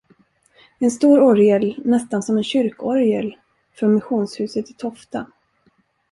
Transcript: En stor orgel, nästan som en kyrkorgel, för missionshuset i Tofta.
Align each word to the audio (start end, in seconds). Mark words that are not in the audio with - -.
En 0.79 0.91
stor 0.91 1.19
orgel, 1.23 1.75
nästan 1.85 2.23
som 2.23 2.37
en 2.37 2.43
kyrkorgel, 2.43 3.37
för 3.73 3.87
missionshuset 3.87 4.69
i 4.69 4.73
Tofta. 4.73 5.25